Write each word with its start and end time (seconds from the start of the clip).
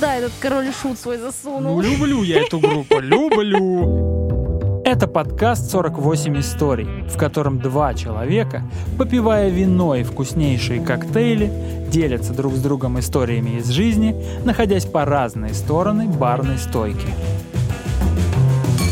туда 0.00 0.16
этот 0.16 0.32
король 0.40 0.72
шут 0.72 0.98
свой 0.98 1.18
засунул. 1.18 1.76
Ну, 1.76 1.82
люблю 1.82 2.22
я 2.22 2.40
эту 2.40 2.58
группу, 2.58 3.00
люблю. 3.00 4.80
Это 4.82 5.06
подкаст 5.06 5.74
«48 5.74 6.40
историй», 6.40 6.86
в 7.06 7.18
котором 7.18 7.58
два 7.58 7.92
человека, 7.92 8.62
попивая 8.96 9.50
вино 9.50 9.94
и 9.94 10.02
вкуснейшие 10.02 10.80
коктейли, 10.80 11.52
делятся 11.90 12.32
друг 12.32 12.54
с 12.54 12.62
другом 12.62 12.98
историями 12.98 13.58
из 13.58 13.68
жизни, 13.68 14.16
находясь 14.42 14.86
по 14.86 15.04
разные 15.04 15.52
стороны 15.52 16.08
барной 16.08 16.56
стойки. 16.56 17.08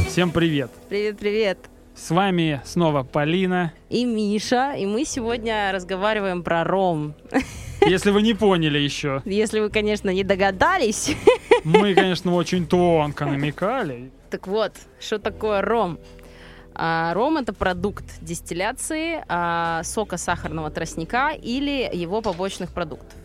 Всем 0.08 0.30
привет! 0.30 0.70
Привет-привет. 0.90 1.58
С 1.94 2.10
вами 2.10 2.60
снова 2.66 3.02
Полина. 3.02 3.72
И 3.88 4.04
Миша, 4.04 4.74
и 4.74 4.84
мы 4.84 5.06
сегодня 5.06 5.72
разговариваем 5.72 6.42
про 6.42 6.64
ром. 6.64 7.14
Если 7.88 8.10
вы 8.10 8.22
не 8.22 8.34
поняли 8.34 8.78
еще, 8.78 9.22
Если 9.24 9.60
вы, 9.60 9.70
конечно, 9.70 10.10
не 10.10 10.24
догадались. 10.24 11.16
мы, 11.64 11.94
конечно, 11.94 12.34
очень 12.34 12.66
тонко 12.66 13.24
намекали. 13.26 14.10
Так 14.30 14.46
вот, 14.46 14.72
что 15.00 15.18
такое 15.18 15.62
ром? 15.62 15.98
А, 16.74 17.12
ром 17.14 17.38
это 17.38 17.52
продукт 17.52 18.04
дистилляции 18.20 19.24
а, 19.28 19.82
сока 19.82 20.16
сахарного 20.16 20.70
тростника 20.70 21.30
или 21.30 21.90
его 21.92 22.20
побочных 22.20 22.70
продуктов. 22.70 23.18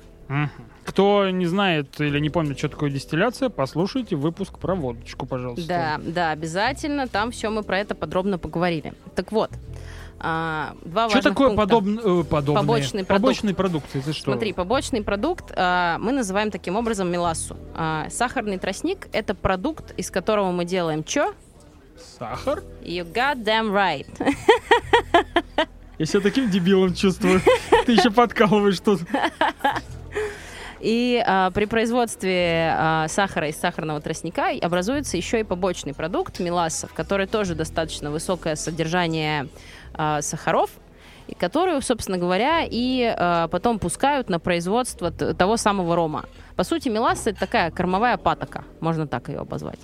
Кто 0.85 1.29
не 1.29 1.45
знает 1.45 1.99
или 2.01 2.19
не 2.19 2.29
помнит, 2.29 2.57
что 2.57 2.67
такое 2.69 2.89
дистилляция, 2.89 3.49
послушайте 3.49 4.15
выпуск 4.15 4.57
про 4.57 4.73
водочку, 4.75 5.25
пожалуйста. 5.25 5.67
Да, 5.67 5.99
да, 6.03 6.31
обязательно. 6.31 7.07
Там 7.07 7.31
все 7.31 7.49
мы 7.49 7.63
про 7.63 7.79
это 7.79 7.93
подробно 7.95 8.37
поговорили. 8.39 8.93
Так 9.15 9.31
вот, 9.31 9.51
а, 10.19 10.75
два 10.83 11.09
Что 11.09 11.21
такое 11.21 11.49
пункта. 11.49 11.67
подобн... 11.67 11.99
э, 11.99 12.23
подобные? 12.23 12.55
Побочный 12.55 13.03
продукт. 13.03 13.57
Продукты, 13.57 13.99
это 13.99 14.13
что? 14.13 14.23
Смотри, 14.31 14.53
побочный 14.53 15.01
продукт 15.01 15.51
а, 15.55 15.97
мы 15.99 16.11
называем 16.11 16.51
таким 16.51 16.75
образом 16.75 17.11
мелассу. 17.11 17.57
А, 17.75 18.07
сахарный 18.09 18.57
тростник 18.57 19.07
это 19.11 19.35
продукт, 19.35 19.93
из 19.97 20.09
которого 20.11 20.51
мы 20.51 20.65
делаем 20.65 21.03
что? 21.05 21.33
Сахар? 22.17 22.63
You 22.81 23.11
got 23.11 23.43
damn 23.43 23.71
right. 23.71 24.07
Я 25.99 26.05
себя 26.05 26.21
таким 26.21 26.49
дебилом 26.49 26.93
чувствую. 26.93 27.41
Ты 27.85 27.93
еще 27.93 28.09
подкалываешь 28.09 28.79
тут. 28.79 29.01
И 30.83 31.23
а, 31.25 31.49
при 31.51 31.63
производстве 31.63 32.73
а, 32.75 33.07
сахара 33.07 33.47
из 33.47 33.55
сахарного 33.55 34.01
тростника 34.01 34.49
образуется 34.61 35.15
еще 35.15 35.39
и 35.39 35.43
побочный 35.43 35.93
продукт 35.93 36.41
меласса, 36.41 36.87
в 36.87 36.93
которой 36.93 37.25
тоже 37.25 37.55
достаточно 37.55 38.11
высокое 38.11 38.55
содержание 38.55 39.47
а, 39.93 40.21
сахаров, 40.21 40.69
которую, 41.39 41.81
собственно 41.81 42.17
говоря, 42.17 42.65
и 42.69 43.03
а, 43.03 43.47
потом 43.47 43.79
пускают 43.79 44.29
на 44.29 44.39
производство 44.39 45.11
того 45.11 45.57
самого 45.57 45.95
рома. 45.95 46.25
По 46.55 46.63
сути, 46.63 46.89
меласса 46.89 47.31
это 47.31 47.39
такая 47.39 47.71
кормовая 47.71 48.17
патока, 48.17 48.63
можно 48.79 49.07
так 49.07 49.29
ее 49.29 49.39
обозвать. 49.39 49.79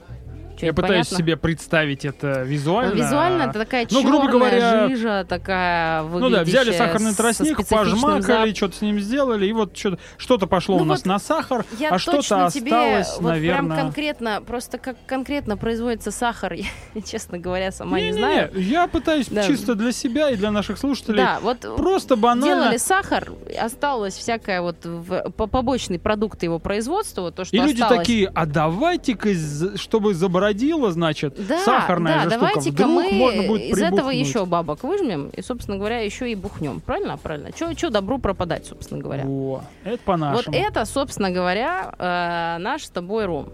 Чё, 0.60 0.66
Я 0.68 0.74
пытаюсь 0.74 1.08
понятно? 1.08 1.18
себе 1.18 1.38
представить 1.38 2.04
это 2.06 2.42
визуально. 2.44 2.94
Визуально 2.94 3.44
это 3.44 3.54
такая 3.60 3.88
Ну, 3.90 4.02
черная 4.02 4.12
грубо 4.12 4.28
говоря, 4.32 4.88
жижа, 4.90 5.26
такая 5.28 6.04
Ну 6.04 6.30
да, 6.30 6.44
взяли 6.44 6.72
сахарный 6.74 7.14
тростник, 7.16 7.66
пожмакали, 7.68 8.52
зап- 8.52 8.56
что-то 8.56 8.76
с 8.76 8.82
ним 8.82 9.00
сделали, 9.00 9.46
и 9.46 9.54
вот 9.54 9.78
что-то, 9.78 10.00
что-то 10.18 10.48
пошло 10.48 10.78
Ну 10.78 10.84
у 10.84 10.86
нас 10.86 11.00
вот 11.00 11.06
на 11.06 11.20
сахар, 11.20 11.66
а 11.90 11.98
что-то 11.98 12.46
осталось, 12.46 13.18
вот 13.20 13.30
наверное. 13.30 13.76
прям 13.76 13.86
конкретно, 13.86 14.42
просто 14.46 14.78
как 14.78 14.98
конкретно 15.06 15.56
производится 15.56 16.12
сахар, 16.12 16.54
я, 16.94 17.02
честно 17.06 17.38
говоря, 17.38 17.72
сама 17.72 17.98
не, 18.00 18.08
Не-не-не, 18.08 18.20
знаю. 18.20 18.52
я 18.56 18.88
пытаюсь 18.88 19.28
Да. 19.28 19.44
чисто 19.48 19.76
для 19.76 19.92
себя 19.94 20.30
и 20.30 20.36
для 20.36 20.52
наших 20.52 20.78
слушателей 20.78 21.18
Да, 21.24 21.40
вот 21.42 21.60
просто 21.78 22.16
банально. 22.18 22.64
делали 22.64 22.78
сахар, 22.78 23.32
осталось 23.60 24.16
всякое 24.16 24.62
вот 24.62 24.84
в, 24.84 25.32
по- 25.32 25.48
побочный 25.48 26.00
продукт 26.00 26.44
его 26.44 26.60
производства, 26.60 27.22
вот 27.22 27.36
то, 27.36 27.46
что 27.46 27.56
И 27.56 27.60
люди 27.60 27.82
осталось. 27.82 27.98
такие, 28.00 28.28
а 28.36 28.46
давайте-ка, 28.46 29.30
чтобы 29.78 30.14
забродило, 30.50 30.92
значит, 30.92 31.36
Да, 31.48 31.60
сахарная 31.64 32.16
да, 32.16 32.24
же 32.24 32.30
штука, 32.32 32.40
давайте-ка 32.48 32.74
вдруг 32.88 32.92
мы 32.92 33.12
можно 33.14 33.44
будет 33.44 33.62
из 33.64 33.78
этого 33.78 33.90
прибухнуть. 34.10 34.28
еще 34.28 34.46
бабок 34.46 34.84
выжмем 34.84 35.30
и, 35.30 35.42
собственно 35.42 35.78
говоря, 35.78 36.00
еще 36.00 36.32
и 36.32 36.36
бухнем. 36.36 36.80
Правильно? 36.82 37.18
Правильно. 37.18 37.52
Че 37.52 37.90
добру 37.90 38.20
пропадать, 38.20 38.66
собственно 38.66 39.02
говоря. 39.02 39.24
Во, 39.26 39.64
это 39.84 40.00
по-нашему. 40.04 40.54
Вот 40.54 40.56
это, 40.56 40.86
собственно 40.86 41.32
говоря, 41.32 41.94
э, 41.98 42.58
наш 42.62 42.84
с 42.86 42.90
тобой 42.90 43.26
ром. 43.26 43.50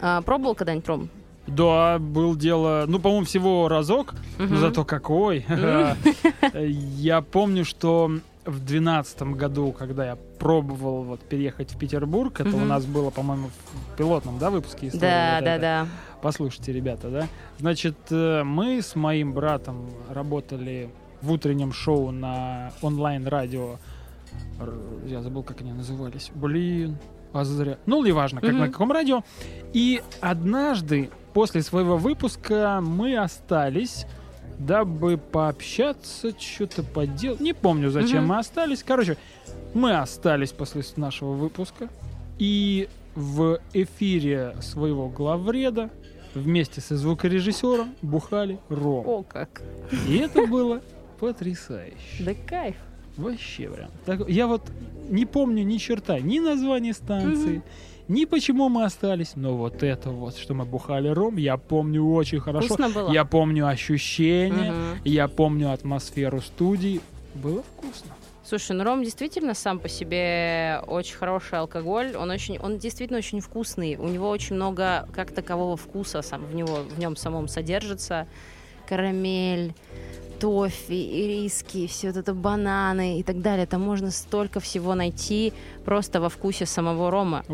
А, 0.00 0.20
пробовал 0.22 0.54
когда-нибудь 0.54 0.86
ром? 0.88 1.08
Да, 1.46 1.98
был 1.98 2.34
дело, 2.36 2.84
ну, 2.88 2.98
по-моему, 2.98 3.24
всего 3.24 3.68
разок, 3.68 4.14
но 4.38 4.44
Мгм. 4.46 4.56
зато 4.58 4.84
какой. 4.84 5.46
Я 6.98 7.20
помню, 7.22 7.64
что 7.64 8.10
в 8.46 8.64
двенадцатом 8.64 9.34
году, 9.34 9.72
когда 9.72 10.06
я 10.06 10.16
пробовал 10.38 11.02
вот 11.02 11.20
переехать 11.20 11.74
в 11.74 11.78
Петербург, 11.78 12.40
это 12.40 12.50
у 12.54 12.58
Мгм. 12.60 12.68
нас 12.68 12.86
было, 12.86 13.10
по-моему, 13.10 13.48
в 13.48 13.96
пилотном, 13.96 14.38
да, 14.38 14.50
выпуске 14.50 14.86
истории? 14.88 15.00
Да, 15.02 15.34
вот 15.36 15.44
да, 15.44 15.52
это? 15.54 15.60
да. 15.60 15.86
Послушайте, 16.22 16.72
ребята, 16.72 17.10
да? 17.10 17.28
Значит, 17.58 17.96
э, 18.10 18.42
мы 18.44 18.80
с 18.80 18.94
моим 18.94 19.32
братом 19.32 19.90
работали 20.08 20.90
в 21.22 21.32
утреннем 21.32 21.72
шоу 21.72 22.10
на 22.12 22.72
онлайн-радио. 22.82 23.78
Я 25.06 25.22
забыл, 25.22 25.42
как 25.42 25.60
они 25.60 25.72
назывались. 25.72 26.30
Блин, 26.34 26.96
а 27.32 27.44
зря. 27.44 27.78
Ну, 27.86 28.04
неважно, 28.04 28.40
как 28.40 28.50
Мгм. 28.50 28.58
на 28.60 28.66
каком 28.68 28.92
радио. 28.92 29.22
И 29.72 30.02
однажды 30.20 31.10
после 31.34 31.62
своего 31.62 31.96
выпуска 31.96 32.80
мы 32.82 33.16
остались, 33.18 34.06
дабы 34.58 35.18
пообщаться, 35.18 36.32
что-то 36.38 36.82
поделать. 36.82 37.40
Не 37.40 37.52
помню, 37.52 37.90
зачем 37.90 38.20
Мгм. 38.24 38.28
мы 38.28 38.38
остались. 38.38 38.82
Короче, 38.82 39.16
мы 39.74 39.96
остались 39.96 40.52
после 40.52 40.82
нашего 40.96 41.32
выпуска. 41.32 41.88
И 42.38 42.88
в 43.14 43.60
эфире 43.72 44.54
своего 44.60 45.08
главреда 45.08 45.90
вместе 46.34 46.80
со 46.80 46.96
звукорежиссером 46.96 47.94
бухали 48.02 48.58
ром. 48.68 49.06
О, 49.06 49.22
как. 49.22 49.62
И 50.08 50.16
это 50.18 50.46
было 50.46 50.82
потрясающе. 51.18 51.96
Да 52.20 52.34
кайф. 52.34 52.76
Вообще 53.16 53.70
прям. 53.70 53.88
Так, 54.04 54.28
я 54.28 54.46
вот 54.46 54.62
не 55.08 55.24
помню 55.24 55.64
ни 55.64 55.78
черта, 55.78 56.20
ни 56.20 56.38
названия 56.38 56.92
станции, 56.92 57.62
ни 58.08 58.24
почему 58.24 58.68
мы 58.68 58.84
остались. 58.84 59.32
Но 59.36 59.56
вот 59.56 59.82
это 59.82 60.10
вот, 60.10 60.36
что 60.36 60.54
мы 60.54 60.64
бухали 60.64 61.08
ром, 61.08 61.36
я 61.36 61.56
помню 61.56 62.04
очень 62.06 62.40
хорошо. 62.40 62.66
Вкусно 62.66 62.88
было? 62.90 63.12
Я 63.12 63.24
помню 63.24 63.66
ощущения, 63.66 64.72
Мгм. 64.72 65.00
я 65.04 65.28
помню 65.28 65.72
атмосферу 65.72 66.40
студии. 66.40 67.00
Было 67.34 67.62
вкусно. 67.62 68.14
Слушай, 68.44 68.76
ну 68.76 68.84
ром 68.84 69.02
действительно 69.02 69.54
сам 69.54 69.80
по 69.80 69.88
себе 69.88 70.80
очень 70.86 71.16
хороший 71.16 71.58
алкоголь. 71.58 72.14
Он 72.16 72.30
очень, 72.30 72.58
он 72.58 72.78
действительно 72.78 73.18
очень 73.18 73.40
вкусный. 73.40 73.96
У 73.96 74.06
него 74.08 74.28
очень 74.30 74.54
много 74.54 75.08
как 75.14 75.32
такового 75.32 75.76
вкуса 75.76 76.22
сам 76.22 76.44
в 76.44 76.54
него, 76.54 76.78
в 76.88 76.98
нем 76.98 77.16
самом 77.16 77.48
содержится. 77.48 78.28
Карамель, 78.88 79.74
тофи, 80.38 80.92
ириски, 80.92 81.86
все 81.86 82.08
вот 82.08 82.16
это 82.16 82.34
бананы 82.34 83.18
и 83.20 83.22
так 83.22 83.40
далее. 83.40 83.66
Там 83.66 83.82
можно 83.82 84.10
столько 84.10 84.60
всего 84.60 84.94
найти 84.94 85.52
просто 85.84 86.20
во 86.20 86.28
вкусе 86.28 86.66
самого 86.66 87.10
рома. 87.10 87.44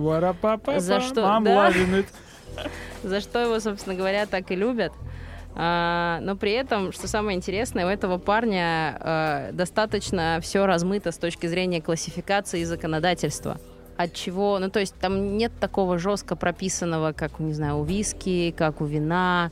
За 0.81 1.00
что? 1.00 1.22
Да. 2.54 2.69
за 3.03 3.21
что 3.21 3.38
его, 3.41 3.60
собственно 3.60 3.97
говоря, 3.97 4.26
так 4.26 4.50
и 4.50 4.56
любят. 4.56 4.92
А, 5.54 6.19
но 6.22 6.34
при 6.37 6.53
этом, 6.53 6.92
что 6.92 7.09
самое 7.09 7.37
интересное, 7.37 7.84
у 7.87 7.88
этого 7.88 8.19
парня 8.19 8.97
а, 9.00 9.53
достаточно 9.53 10.38
все 10.42 10.65
размыто 10.66 11.12
с 11.12 11.19
точки 11.19 11.47
зрения 11.47 11.82
классификации 11.82 12.60
и 12.60 12.65
законодательства. 12.65 13.59
От 13.98 14.15
чего, 14.15 14.59
ну 14.59 14.71
то 14.71 14.81
есть 14.81 14.94
там 14.94 15.37
нет 15.37 15.53
такого 15.60 15.98
жестко 15.98 16.34
прописанного, 16.34 17.12
как, 17.12 17.38
не 17.38 17.53
знаю, 17.53 17.76
у 17.76 17.84
виски, 17.84 18.54
как 18.56 18.81
у 18.81 18.87
вина, 18.87 19.50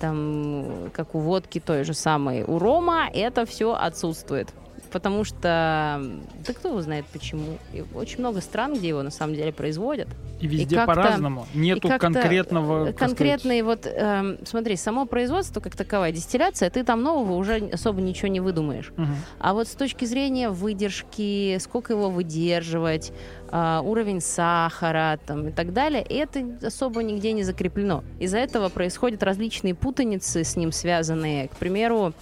там, 0.00 0.90
как 0.92 1.14
у 1.14 1.18
водки 1.18 1.60
той 1.60 1.84
же 1.84 1.94
самой. 1.94 2.44
У 2.44 2.58
рома 2.58 3.08
это 3.12 3.44
все 3.46 3.74
отсутствует. 3.74 4.48
Потому 4.90 5.24
что, 5.24 6.00
да 6.46 6.52
кто 6.54 6.68
его 6.68 6.80
знает 6.80 7.04
почему. 7.12 7.58
И 7.72 7.84
очень 7.94 8.20
много 8.20 8.40
стран, 8.40 8.74
где 8.74 8.88
его 8.88 9.02
на 9.02 9.10
самом 9.10 9.34
деле 9.34 9.52
производят. 9.52 10.08
И 10.40 10.46
везде 10.46 10.76
как-то- 10.76 10.94
по-разному. 10.94 11.46
Нету 11.54 11.88
и 11.88 11.98
конкретного... 11.98 12.88
э, 12.88 12.92
Конкретный 12.92 13.62
вот, 13.62 13.86
эм, 13.86 14.38
смотри, 14.46 14.76
само 14.76 15.04
производство 15.06 15.60
как 15.60 15.76
таковая, 15.76 16.12
дистилляция, 16.12 16.70
ты 16.70 16.84
там 16.84 17.02
нового 17.02 17.34
уже 17.34 17.56
особо 17.72 18.00
ничего 18.00 18.28
не 18.28 18.40
выдумаешь. 18.40 18.92
мгм. 18.96 19.14
А 19.40 19.52
вот 19.52 19.68
с 19.68 19.72
точки 19.72 20.04
зрения 20.04 20.48
выдержки, 20.50 21.58
сколько 21.58 21.92
его 21.92 22.08
выдерживать, 22.10 23.12
а, 23.50 23.80
уровень 23.82 24.20
сахара 24.20 25.18
там, 25.26 25.48
и 25.48 25.50
так 25.52 25.72
далее, 25.72 26.02
это 26.02 26.44
особо 26.66 27.02
нигде 27.02 27.32
не 27.32 27.42
закреплено. 27.42 28.04
Из-за 28.20 28.38
этого 28.38 28.68
происходят 28.68 29.22
различные 29.22 29.74
путаницы 29.74 30.44
с 30.44 30.56
ним 30.56 30.72
связанные. 30.72 31.48
К 31.48 31.56
примеру, 31.56 32.12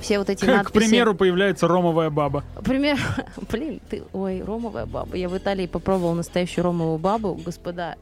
все 0.00 0.18
вот 0.18 0.30
эти 0.30 0.44
Как, 0.44 0.54
к 0.54 0.64
надписи... 0.64 0.88
примеру, 0.88 1.14
появляется 1.14 1.68
ромовая 1.68 2.10
баба. 2.10 2.44
Пример, 2.64 2.98
блин, 3.50 3.80
ты, 3.88 4.02
ой, 4.12 4.42
ромовая 4.42 4.86
баба. 4.86 5.16
Я 5.16 5.28
в 5.28 5.36
Италии 5.36 5.66
попробовала 5.66 6.14
настоящую 6.14 6.64
ромовую 6.64 6.98
бабу, 6.98 7.34
господа. 7.34 7.96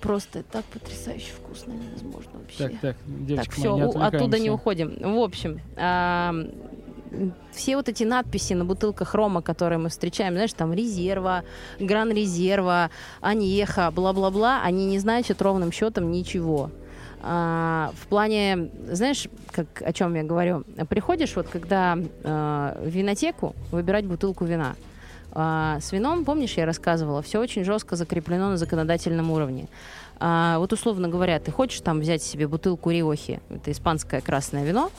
Просто 0.00 0.42
так 0.42 0.64
потрясающе 0.66 1.32
вкусно, 1.32 1.72
невозможно 1.72 2.32
вообще. 2.34 2.68
Так, 2.68 2.80
так, 2.80 2.96
девочка 3.06 3.50
Так, 3.50 3.54
все, 3.54 3.76
не 3.76 3.82
оттуда 3.82 4.38
не 4.38 4.50
уходим. 4.50 4.96
В 5.00 5.18
общем, 5.18 5.60
все 7.52 7.76
вот 7.76 7.88
эти 7.88 8.04
надписи 8.04 8.52
на 8.52 8.64
бутылках 8.64 9.14
рома, 9.14 9.40
которые 9.40 9.78
мы 9.78 9.88
встречаем, 9.88 10.34
знаешь, 10.34 10.52
там 10.52 10.72
резерва, 10.72 11.44
гран 11.78 12.10
резерва, 12.12 12.90
аньеха, 13.20 13.90
бла-бла-бла, 13.90 14.62
они 14.62 14.86
не 14.86 14.98
значат 14.98 15.40
ровным 15.40 15.72
счетом 15.72 16.10
ничего. 16.10 16.70
А, 17.26 17.90
в 17.96 18.06
плане, 18.08 18.68
знаешь, 18.90 19.28
как, 19.50 19.66
о 19.80 19.94
чем 19.94 20.14
я 20.14 20.24
говорю? 20.24 20.64
Приходишь 20.90 21.34
вот 21.36 21.48
когда 21.48 21.96
а, 22.22 22.78
в 22.78 22.86
винотеку 22.86 23.54
выбирать 23.72 24.04
бутылку 24.04 24.44
вина. 24.44 24.76
А, 25.32 25.78
с 25.80 25.90
вином, 25.92 26.26
помнишь, 26.26 26.52
я 26.58 26.66
рассказывала, 26.66 27.22
все 27.22 27.40
очень 27.40 27.64
жестко 27.64 27.96
закреплено 27.96 28.50
на 28.50 28.56
законодательном 28.58 29.30
уровне. 29.30 29.68
А, 30.20 30.58
вот 30.58 30.74
условно 30.74 31.08
говоря, 31.08 31.40
ты 31.40 31.50
хочешь 31.50 31.80
там 31.80 32.00
взять 32.00 32.22
себе 32.22 32.46
бутылку 32.46 32.90
Риохи, 32.90 33.40
это 33.48 33.72
испанское 33.72 34.20
красное 34.20 34.64
вино, 34.64 34.90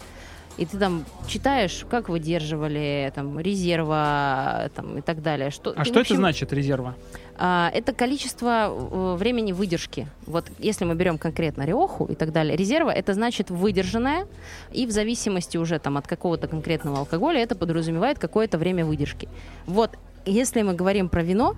и 0.58 0.66
ты 0.66 0.78
там 0.78 1.06
читаешь, 1.28 1.86
как 1.90 2.10
выдерживали 2.10 3.12
там 3.14 3.40
резерва 3.40 4.70
там, 4.76 4.98
и 4.98 5.02
так 5.02 5.22
далее. 5.22 5.52
Что, 5.52 5.72
а 5.72 5.84
ты, 5.84 5.90
что 5.90 6.00
общем, 6.00 6.16
это 6.16 6.22
значит 6.22 6.54
резерва? 6.54 6.96
А, 7.38 7.70
это 7.74 7.94
количество 7.94 8.70
э, 8.70 9.16
времени 9.18 9.52
выдержки. 9.52 10.08
Вот 10.26 10.46
если 10.60 10.86
мы 10.86 10.96
берем 10.96 11.18
конкретно 11.18 11.64
риоху 11.64 12.06
и 12.06 12.16
так 12.16 12.32
далее, 12.32 12.56
резерва 12.56 12.92
это 12.92 13.14
значит 13.14 13.50
выдержанное, 13.50 14.28
и 14.72 14.86
в 14.86 14.92
зависимости 14.92 15.58
уже 15.58 15.80
там 15.80 15.98
от 15.98 16.08
какого-то 16.08 16.48
конкретного 16.48 17.00
алкоголя 17.00 17.42
это 17.42 17.56
подразумевает 17.56 18.20
какое-то 18.20 18.58
время 18.58 18.86
выдержки. 18.86 19.28
Вот 19.66 19.92
если 20.26 20.62
мы 20.62 20.74
говорим 20.74 21.10
про 21.10 21.22
вино, 21.24 21.56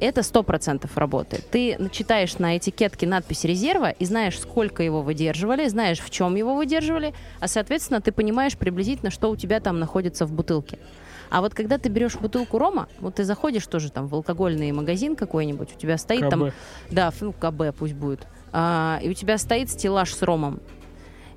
это 0.00 0.22
сто 0.22 0.42
процентов 0.42 0.96
работает. 0.96 1.48
Ты 1.50 1.78
читаешь 1.92 2.38
на 2.38 2.56
этикетке 2.56 3.06
надпись 3.06 3.44
резерва 3.44 3.90
и 3.90 4.04
знаешь, 4.04 4.38
сколько 4.38 4.82
его 4.82 5.02
выдерживали, 5.02 5.68
знаешь, 5.68 6.00
в 6.00 6.10
чем 6.10 6.34
его 6.34 6.54
выдерживали, 6.54 7.14
а, 7.40 7.48
соответственно, 7.48 8.00
ты 8.00 8.12
понимаешь 8.12 8.56
приблизительно, 8.56 9.10
что 9.10 9.30
у 9.30 9.36
тебя 9.36 9.60
там 9.60 9.78
находится 9.78 10.26
в 10.26 10.32
бутылке. 10.32 10.78
А 11.30 11.40
вот 11.40 11.54
когда 11.54 11.78
ты 11.78 11.88
берешь 11.88 12.16
бутылку 12.16 12.58
рома, 12.58 12.88
вот 13.00 13.16
ты 13.16 13.24
заходишь 13.24 13.66
тоже 13.66 13.90
там 13.90 14.06
в 14.06 14.14
алкогольный 14.14 14.70
магазин 14.72 15.16
какой-нибудь, 15.16 15.74
у 15.74 15.78
тебя 15.78 15.98
стоит 15.98 16.22
КБ. 16.22 16.30
там... 16.30 16.50
Да, 16.90 17.12
ну, 17.20 17.32
КБ 17.32 17.76
пусть 17.76 17.94
будет. 17.94 18.26
А, 18.52 19.00
и 19.02 19.10
у 19.10 19.14
тебя 19.14 19.36
стоит 19.36 19.68
стеллаж 19.68 20.14
с 20.14 20.22
ромом. 20.22 20.60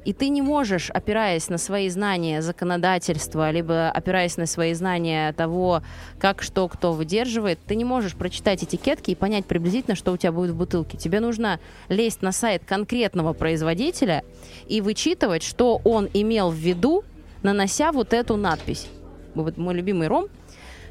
И 0.07 0.13
ты 0.13 0.30
не 0.30 0.42
можешь, 0.42 0.89
опираясь 0.89 1.50
на 1.50 1.57
свои 1.57 1.89
знания 1.89 2.42
законодательства, 2.42 3.51
либо 3.51 3.89
опираясь 3.89 4.38
на 4.38 4.45
свои 4.45 4.74
знания 4.74 5.33
того, 5.33 5.83
как 6.18 6.42
что 6.42 6.69
кто 6.69 6.94
выдерживает, 6.94 7.59
ты 7.68 7.75
не 7.75 7.83
можешь 7.83 8.15
прочитать 8.15 8.63
этикетки 8.63 9.12
и 9.12 9.15
понять 9.15 9.45
приблизительно, 9.45 9.98
что 9.98 10.13
у 10.13 10.18
тебя 10.18 10.31
будет 10.31 10.51
в 10.51 10.56
бутылке. 10.56 10.98
Тебе 10.98 11.19
нужно 11.19 11.59
лезть 11.89 12.21
на 12.21 12.31
сайт 12.31 12.63
конкретного 12.65 13.33
производителя 13.33 14.24
и 14.69 14.80
вычитывать, 14.80 15.44
что 15.44 15.81
он 15.83 16.07
имел 16.13 16.51
в 16.51 16.56
виду, 16.56 17.03
нанося 17.44 17.92
вот 17.92 18.13
эту 18.13 18.38
надпись. 18.38 18.88
Вот 19.36 19.57
мой 19.57 19.75
любимый 19.75 20.07
ром. 20.07 20.27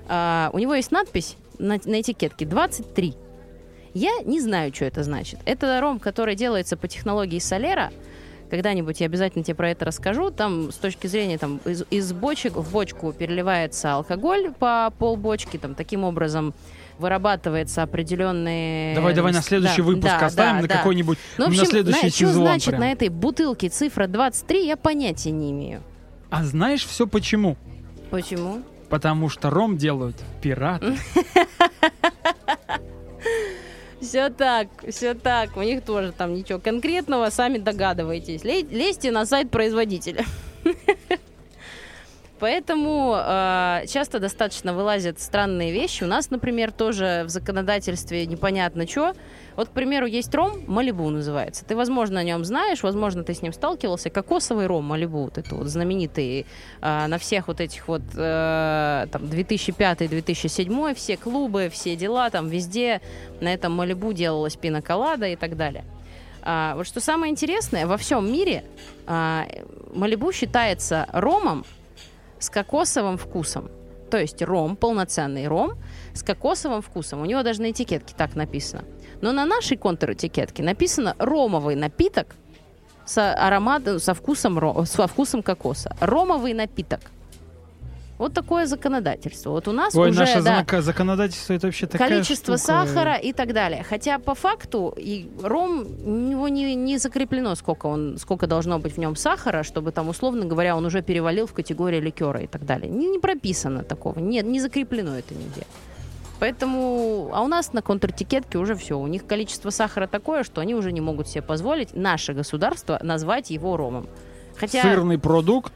А, 0.08 0.50
у 0.52 0.58
него 0.58 0.74
есть 0.74 0.90
надпись 0.90 1.38
на, 1.58 1.80
на 1.86 2.02
этикетке 2.02 2.44
23. 2.44 3.14
Я 3.94 4.10
не 4.26 4.42
знаю, 4.42 4.74
что 4.74 4.84
это 4.84 5.02
значит. 5.02 5.40
Это 5.46 5.80
ром, 5.80 6.00
который 6.00 6.34
делается 6.34 6.76
по 6.76 6.86
технологии 6.86 7.38
Солера– 7.38 7.92
когда-нибудь 8.46 9.00
я 9.00 9.06
обязательно 9.06 9.44
тебе 9.44 9.54
про 9.54 9.70
это 9.70 9.84
расскажу. 9.84 10.30
Там 10.30 10.72
с 10.72 10.76
точки 10.76 11.06
зрения 11.06 11.38
там 11.38 11.60
из, 11.64 11.84
из 11.90 12.12
бочек 12.12 12.54
в 12.54 12.70
бочку 12.70 13.12
переливается 13.12 13.94
алкоголь 13.94 14.52
по 14.58 14.92
полбочки, 14.98 15.56
там 15.56 15.74
таким 15.74 16.04
образом 16.04 16.54
вырабатывается 16.98 17.82
определенные... 17.82 18.94
Давай, 18.94 19.14
давай 19.14 19.32
на 19.32 19.42
следующий 19.42 19.82
да, 19.82 19.86
выпуск 19.86 20.14
да, 20.18 20.26
оставим, 20.26 20.56
да, 20.56 20.62
на 20.62 20.68
да. 20.68 20.76
какой-нибудь, 20.76 21.18
Ну, 21.36 21.44
в 21.44 21.48
общем, 21.48 21.60
на 21.60 21.66
следующий 21.66 22.04
на, 22.06 22.10
что 22.10 22.18
сезон 22.18 22.42
значит 22.42 22.68
прям. 22.68 22.80
на 22.80 22.92
этой 22.92 23.08
бутылке 23.08 23.68
цифра 23.68 24.06
23, 24.06 24.66
я 24.66 24.76
понятия 24.76 25.30
не 25.30 25.50
имею. 25.50 25.82
А 26.30 26.44
знаешь 26.44 26.84
все 26.84 27.06
почему? 27.06 27.56
Почему? 28.10 28.62
Потому 28.88 29.28
что 29.28 29.50
ром 29.50 29.76
делают 29.76 30.16
пираты. 30.40 30.96
Все 34.00 34.28
так, 34.30 34.68
все 34.88 35.14
так. 35.14 35.56
У 35.56 35.62
них 35.62 35.82
тоже 35.82 36.12
там 36.12 36.34
ничего 36.34 36.58
конкретного, 36.58 37.30
сами 37.30 37.58
догадываетесь. 37.58 38.44
Ле- 38.44 38.62
Лезьте 38.62 39.10
на 39.10 39.24
сайт 39.26 39.50
производителя. 39.50 40.24
Поэтому 42.38 43.16
э, 43.16 43.84
часто 43.88 44.18
достаточно 44.18 44.74
вылазят 44.74 45.18
странные 45.20 45.72
вещи. 45.72 46.04
У 46.04 46.06
нас, 46.06 46.30
например, 46.30 46.70
тоже 46.70 47.22
в 47.24 47.30
законодательстве 47.30 48.26
непонятно 48.26 48.86
что. 48.86 49.14
Вот, 49.56 49.68
к 49.68 49.72
примеру, 49.72 50.04
есть 50.04 50.34
ром, 50.34 50.62
Малибу 50.66 51.08
называется. 51.08 51.64
Ты, 51.64 51.74
возможно, 51.74 52.20
о 52.20 52.22
нем 52.22 52.44
знаешь, 52.44 52.82
возможно, 52.82 53.24
ты 53.24 53.32
с 53.32 53.40
ним 53.40 53.54
сталкивался. 53.54 54.10
Кокосовый 54.10 54.66
ром 54.66 54.84
Малибу, 54.84 55.24
вот 55.24 55.38
это 55.38 55.54
вот 55.54 55.66
знаменитый 55.68 56.44
э, 56.82 57.06
на 57.06 57.18
всех 57.18 57.48
вот 57.48 57.62
этих 57.62 57.88
вот 57.88 58.02
э, 58.14 59.06
там 59.10 59.22
2005-2007, 59.22 60.94
все 60.94 61.16
клубы, 61.16 61.70
все 61.72 61.96
дела, 61.96 62.28
там 62.28 62.48
везде 62.48 63.00
на 63.40 63.52
этом 63.52 63.72
Малибу 63.72 64.12
делалась 64.12 64.56
пиноколада 64.56 65.26
и 65.26 65.36
так 65.36 65.56
далее. 65.56 65.84
А, 66.42 66.76
вот 66.76 66.86
что 66.86 67.00
самое 67.00 67.32
интересное, 67.32 67.86
во 67.86 67.96
всем 67.96 68.30
мире 68.30 68.62
а, 69.06 69.46
Малибу 69.94 70.30
считается 70.32 71.08
ромом 71.12 71.64
с 72.38 72.50
кокосовым 72.50 73.18
вкусом. 73.18 73.70
То 74.10 74.18
есть 74.18 74.40
ром, 74.42 74.76
полноценный 74.76 75.48
ром 75.48 75.74
с 76.14 76.22
кокосовым 76.22 76.82
вкусом. 76.82 77.22
У 77.22 77.24
него 77.24 77.42
даже 77.42 77.60
на 77.60 77.70
этикетке 77.70 78.14
так 78.16 78.34
написано. 78.36 78.84
Но 79.20 79.32
на 79.32 79.44
нашей 79.44 79.76
контр-этикетке 79.76 80.62
написано 80.62 81.16
ромовый 81.18 81.74
напиток 81.74 82.34
с 83.04 83.18
ароматом, 83.32 83.98
со 83.98 84.14
вкусом, 84.14 84.86
со 84.86 85.06
вкусом 85.06 85.42
кокоса. 85.42 85.96
Ромовый 86.00 86.54
напиток. 86.54 87.00
Вот 88.18 88.32
такое 88.32 88.66
законодательство. 88.66 89.50
Вот 89.50 89.68
у 89.68 89.72
нас 89.72 89.94
Ой, 89.94 90.10
уже 90.10 90.20
наше 90.20 90.42
да, 90.42 90.64
законодательство 90.80 91.52
это 91.52 91.66
вообще 91.66 91.86
такая 91.86 92.08
количество 92.08 92.56
штука. 92.56 92.86
сахара 92.86 93.16
и 93.16 93.32
так 93.32 93.52
далее. 93.52 93.84
Хотя 93.88 94.18
по 94.18 94.34
факту 94.34 94.94
и 94.96 95.28
ром 95.42 95.86
у 96.04 96.10
него 96.10 96.48
не, 96.48 96.74
не 96.74 96.98
закреплено, 96.98 97.54
сколько 97.54 97.86
он, 97.86 98.16
сколько 98.18 98.46
должно 98.46 98.78
быть 98.78 98.94
в 98.94 98.98
нем 98.98 99.16
сахара, 99.16 99.62
чтобы 99.62 99.92
там 99.92 100.08
условно 100.08 100.46
говоря 100.46 100.76
он 100.76 100.86
уже 100.86 101.02
перевалил 101.02 101.46
в 101.46 101.52
категорию 101.52 102.00
ликера 102.00 102.40
и 102.40 102.46
так 102.46 102.64
далее. 102.64 102.90
Не, 102.90 103.06
не 103.06 103.18
прописано 103.18 103.84
такого, 103.84 104.18
нет, 104.18 104.46
не 104.46 104.60
закреплено 104.60 105.18
это 105.18 105.34
нигде. 105.34 105.66
Поэтому, 106.38 107.30
а 107.32 107.42
у 107.42 107.48
нас 107.48 107.72
на 107.72 107.80
контратикетке 107.82 108.58
уже 108.58 108.74
все. 108.74 108.98
У 108.98 109.06
них 109.06 109.26
количество 109.26 109.70
сахара 109.70 110.06
такое, 110.06 110.44
что 110.44 110.60
они 110.60 110.74
уже 110.74 110.92
не 110.92 111.00
могут 111.00 111.28
себе 111.28 111.42
позволить, 111.42 111.94
наше 111.94 112.34
государство, 112.34 112.98
назвать 113.02 113.50
его 113.50 113.76
ромом. 113.76 114.06
Хотя, 114.56 114.82
Сырный 114.82 115.18
продукт, 115.18 115.72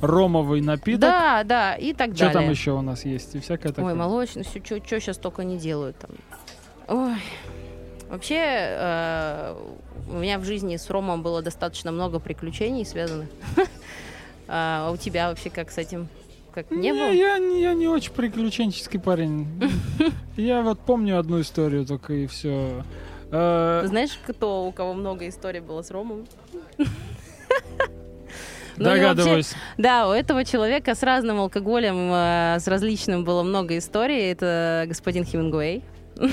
ромовый 0.00 0.60
напиток. 0.60 1.00
да, 1.00 1.44
да, 1.44 1.74
и 1.76 1.92
так 1.92 2.10
Что 2.14 2.26
далее. 2.26 2.34
там 2.42 2.50
еще 2.50 2.72
у 2.72 2.82
нас 2.82 3.04
есть? 3.04 3.34
И 3.34 3.40
всякое 3.40 3.72
такое. 3.72 3.92
Ой, 3.92 3.94
молочный, 3.98 4.42
все, 4.44 4.60
что 4.64 4.80
сейчас 5.00 5.16
только 5.18 5.44
не 5.44 5.56
делают 5.58 5.96
там. 5.98 6.10
Ой. 6.88 7.16
Вообще, 8.10 8.36
э, 8.38 9.56
у 10.10 10.14
меня 10.14 10.38
в 10.38 10.44
жизни 10.44 10.76
с 10.76 10.88
Ромом 10.90 11.22
было 11.22 11.42
достаточно 11.42 11.90
много 11.90 12.18
приключений 12.18 12.84
связанных. 12.84 13.28
А 14.46 14.90
у 14.92 14.98
тебя 14.98 15.30
вообще 15.30 15.48
как 15.48 15.70
с 15.70 15.78
этим? 15.78 16.06
Как 16.52 16.70
не 16.70 16.92
было? 16.92 17.10
я, 17.10 17.38
не- 17.38 17.62
я 17.62 17.72
не 17.72 17.88
очень 17.88 18.12
приключенческий 18.12 19.00
парень. 19.00 19.48
Я 20.36 20.60
вот 20.60 20.80
помню 20.80 21.18
одну 21.18 21.40
историю 21.40 21.86
только 21.86 22.12
и 22.12 22.26
все. 22.26 22.84
Знаешь, 23.30 24.18
кто, 24.26 24.66
у 24.66 24.70
кого 24.72 24.92
много 24.92 25.26
историй 25.28 25.60
было 25.60 25.80
с 25.80 25.90
Ромом? 25.90 26.26
Ну, 28.76 28.84
и 28.84 28.88
вообще- 28.88 29.00
Догадываюсь. 29.00 29.54
Да, 29.78 30.08
у 30.08 30.12
этого 30.12 30.44
человека 30.44 30.94
с 30.94 31.02
разным 31.02 31.40
алкоголем, 31.40 32.10
э, 32.12 32.56
с 32.60 32.66
различным 32.66 33.24
было 33.24 33.42
много 33.42 33.78
историй. 33.78 34.30
Это 34.32 34.84
господин 34.88 35.24
Хемингуэй. 35.24 35.82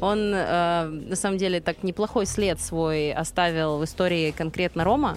Он, 0.00 0.32
э, 0.34 0.84
на 0.84 1.16
самом 1.16 1.38
деле, 1.38 1.60
так 1.60 1.82
неплохой 1.84 2.26
след 2.26 2.60
свой 2.60 3.12
оставил 3.12 3.78
в 3.78 3.84
истории 3.84 4.32
конкретно 4.32 4.82
Рома, 4.84 5.16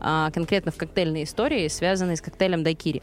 а, 0.00 0.30
конкретно 0.32 0.72
в 0.72 0.76
коктейльной 0.76 1.22
истории, 1.24 1.68
связанной 1.68 2.16
с 2.16 2.20
коктейлем 2.20 2.64
Дайкири. 2.64 3.02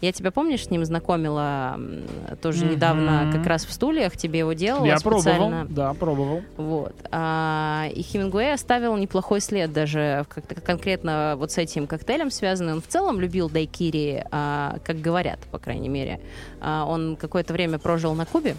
Я 0.00 0.12
тебя, 0.12 0.30
помнишь, 0.30 0.64
с 0.64 0.70
ним 0.70 0.82
знакомила 0.84 1.78
тоже 2.40 2.64
Мгм. 2.64 2.74
недавно, 2.74 3.30
как 3.32 3.46
раз 3.46 3.66
в 3.66 3.72
стульях, 3.72 4.16
тебе 4.16 4.38
его 4.38 4.54
делала 4.54 4.86
Я 4.86 4.96
пробовал. 4.96 5.20
специально. 5.20 5.66
Да, 5.68 5.92
пробовал. 5.92 6.42
Вот. 6.56 6.94
А, 7.10 7.86
и 7.94 8.00
Хемингуэй 8.02 8.54
оставил 8.54 8.96
неплохой 8.96 9.40
след 9.42 9.72
даже 9.72 10.24
как 10.28 10.64
конкретно 10.64 11.34
вот 11.36 11.52
с 11.52 11.58
этим 11.58 11.86
коктейлем 11.86 12.30
связанный. 12.30 12.72
Он 12.72 12.80
в 12.80 12.86
целом 12.86 13.20
любил 13.20 13.50
дайкири, 13.50 14.24
а, 14.30 14.78
как 14.84 15.00
говорят, 15.02 15.40
по 15.50 15.58
крайней 15.58 15.90
мере. 15.90 16.20
А, 16.62 16.86
он 16.88 17.16
какое-то 17.16 17.52
время 17.52 17.78
прожил 17.78 18.14
на 18.14 18.24
Кубе. 18.24 18.56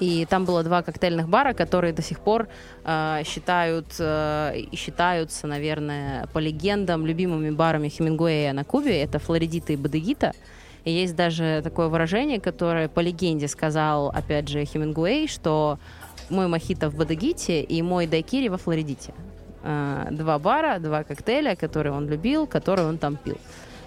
И 0.00 0.26
там 0.28 0.44
было 0.44 0.64
два 0.64 0.82
коктейльных 0.82 1.28
бара, 1.28 1.52
которые 1.52 1.92
до 1.92 2.02
сих 2.02 2.18
пор 2.18 2.48
а, 2.82 3.22
считают 3.22 3.86
э, 4.00 4.54
и 4.72 4.74
считаются, 4.74 5.46
наверное, 5.46 6.26
по 6.32 6.40
легендам 6.40 7.06
любимыми 7.06 7.50
барами 7.50 7.88
Хемингуэя 7.88 8.52
на 8.52 8.64
Кубе. 8.64 9.00
Это 9.00 9.20
Флоридита 9.20 9.72
и 9.72 9.76
Бодегита. 9.76 10.32
И 10.84 10.90
есть 10.90 11.16
даже 11.16 11.60
такое 11.64 11.88
выражение, 11.88 12.40
которое 12.40 12.88
по 12.88 13.00
легенде 13.00 13.48
сказал, 13.48 14.08
опять 14.10 14.48
же, 14.48 14.64
Хемингуэй, 14.64 15.28
что 15.28 15.78
мой 16.30 16.46
мохито 16.46 16.90
в 16.90 16.94
Бодегите 16.94 17.62
и 17.62 17.82
мой 17.82 18.06
дайкири 18.06 18.48
во 18.48 18.58
Флоридите. 18.58 19.14
А, 19.62 20.08
Два 20.10 20.38
бара, 20.38 20.78
два 20.78 21.02
коктейля, 21.04 21.56
которые 21.56 21.94
он 21.94 22.06
любил, 22.08 22.46
которые 22.46 22.86
он 22.86 22.98
там 22.98 23.16
пил. 23.16 23.38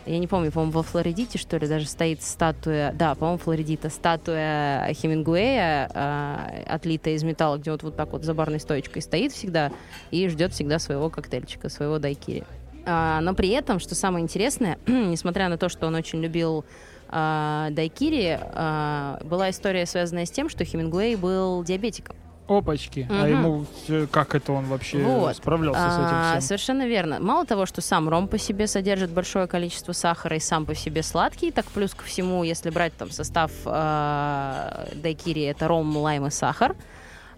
я 0.08 0.18
не 0.18 0.25
помню, 0.25 0.51
по-моему, 0.51 0.72
во 0.72 0.82
Флоридите, 0.84 1.38
что 1.38 1.58
ли, 1.58 1.68
даже 1.68 1.86
стоит 1.86 2.24
статуя, 2.24 2.92
да, 2.94 3.13
по-моему, 3.13 3.38
Флоридита, 3.38 3.89
статуя 3.92 4.92
Хемингуэя, 4.94 5.92
э, 5.94 6.63
отлитая 6.68 7.13
из 7.13 7.24
металла, 7.24 7.58
где 7.58 7.72
вот, 7.72 7.84
вот 7.84 7.96
так 7.96 8.12
вот 8.12 8.24
за 8.24 8.34
барной 8.34 8.60
стоечкой 8.60 9.04
стоит 9.04 9.34
всегда 9.34 9.72
и 10.10 10.27
ждет 10.30 10.54
всегда 10.54 10.80
своего 10.80 11.12
коктейльчика, 11.12 11.70
своего 11.70 12.00
дайкири. 12.00 12.44
А, 12.89 13.20
но 13.22 13.34
при 13.36 13.50
этом, 13.50 13.79
что 13.79 13.96
самое 13.96 14.24
интересное, 14.24 14.79
несмотря 14.88 15.50
на 15.50 15.58
то, 15.58 15.67
что 15.70 15.88
он 15.88 15.96
очень 15.96 16.22
любил 16.22 16.63
а, 17.10 17.67
дайкири, 17.72 18.39
а, 18.41 19.20
была 19.24 19.50
история, 19.50 19.86
связанная 19.86 20.25
с 20.25 20.32
тем, 20.32 20.50
что 20.50 20.63
Хемингуэй 20.63 21.15
был 21.15 21.63
диабетиком. 21.63 22.15
Опачки. 22.48 23.06
А 23.10 23.13
Мгм. 23.27 23.29
ему 23.29 23.65
э, 23.89 24.08
как 24.10 24.34
это 24.34 24.53
он 24.53 24.65
вообще 24.67 25.00
Вот. 25.00 25.36
справлялся 25.36 25.82
с 25.89 25.96
этим 25.96 26.15
А, 26.15 26.29
всем? 26.29 26.41
Совершенно 26.41 26.88
верно. 26.88 27.20
Мало 27.20 27.46
того, 27.46 27.65
что 27.65 27.82
сам 27.82 28.08
ром 28.08 28.29
по 28.29 28.38
себе 28.38 28.67
содержит 28.67 29.10
большое 29.10 29.48
количество 29.48 29.91
сахара 29.91 30.38
и 30.38 30.39
сам 30.39 30.65
по 30.65 30.74
себе 30.74 31.03
сладкий, 31.03 31.51
так 31.51 31.65
плюс 31.65 31.94
ко 31.94 32.06
всему, 32.06 32.46
если 32.46 32.70
брать 32.70 32.94
там 32.96 33.12
состав 33.12 33.51
а, 33.65 34.88
дайкири, 34.96 35.41
это 35.44 35.67
ром, 35.67 35.98
лайм 35.98 36.25
и 36.27 36.29
сахар. 36.29 36.77